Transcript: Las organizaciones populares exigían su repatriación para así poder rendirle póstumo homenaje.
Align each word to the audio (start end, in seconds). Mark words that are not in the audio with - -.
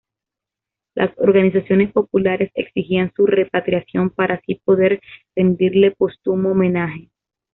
Las 0.95 1.11
organizaciones 1.19 1.91
populares 1.93 2.49
exigían 2.55 3.13
su 3.15 3.27
repatriación 3.27 4.09
para 4.09 4.33
así 4.33 4.55
poder 4.65 4.99
rendirle 5.35 5.91
póstumo 5.91 6.53
homenaje. 6.53 7.11